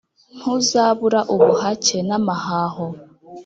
Ntuzabura 0.37 1.19
ubuhake 1.33 1.97
n' 2.07 2.15
amahaho, 2.17 2.85